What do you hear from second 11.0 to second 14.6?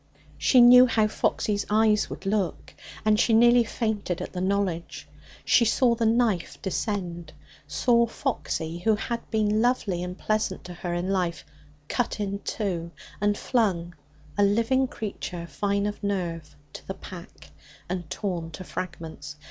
life, cut in two and flung (a